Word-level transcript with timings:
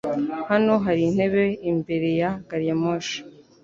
Hano 0.49 0.73
hari 0.85 1.01
intebe 1.09 1.43
imbere 1.71 2.09
ya 2.21 2.31
gariyamoshi. 2.49 3.17